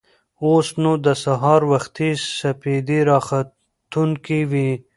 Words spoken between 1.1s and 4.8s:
سهار وختي سپېدې راختونکې وې.